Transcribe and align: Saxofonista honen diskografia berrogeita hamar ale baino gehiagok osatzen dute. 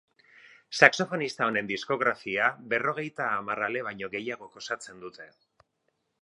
Saxofonista 0.85 1.43
honen 1.49 1.69
diskografia 1.71 2.47
berrogeita 2.73 3.29
hamar 3.35 3.63
ale 3.67 3.85
baino 3.89 4.11
gehiagok 4.15 4.57
osatzen 4.63 5.05
dute. 5.07 5.29